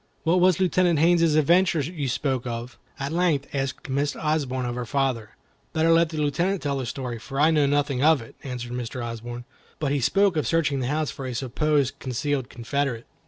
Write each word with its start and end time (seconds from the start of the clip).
"What 0.23 0.39
was 0.41 0.59
Lieutenant 0.59 0.97
Haines's 0.97 1.35
adventure 1.35 1.79
you 1.81 2.07
spoke 2.07 2.47
of?" 2.47 2.79
at 2.99 3.11
length 3.13 3.47
asked 3.53 3.87
Miss 3.87 4.15
Osborne 4.15 4.65
of 4.65 4.73
her 4.73 4.83
father. 4.83 5.35
"Better 5.73 5.91
let 5.91 6.09
the 6.09 6.17
Lieutenant 6.17 6.63
tell 6.63 6.79
the 6.79 6.87
story, 6.87 7.19
for 7.19 7.39
I 7.39 7.51
know 7.51 7.67
nothing 7.67 8.01
of 8.03 8.19
it," 8.19 8.33
answered 8.43 8.71
Mr. 8.71 9.05
Osborne; 9.05 9.45
"but 9.77 9.91
he 9.91 9.99
spoke 10.01 10.37
of 10.37 10.47
searching 10.47 10.79
the 10.79 10.87
house 10.87 11.11
for 11.11 11.27
a 11.27 11.35
supposed 11.35 11.99
concealed 11.99 12.49
Confederate." 12.49 13.05